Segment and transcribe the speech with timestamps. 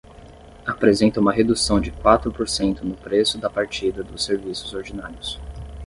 [0.65, 5.39] Apresenta uma redução de quatro por cento no preço da partida dos serviços ordinários.